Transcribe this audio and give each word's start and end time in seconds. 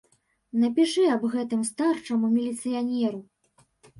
Напішы 0.61 1.03
аб 1.15 1.27
гэтым 1.33 1.61
старшаму 1.71 2.31
міліцыянеру. 2.37 3.21